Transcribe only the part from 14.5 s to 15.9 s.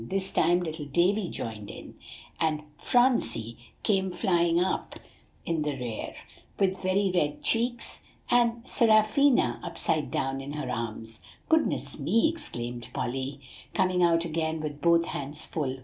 with both hands full.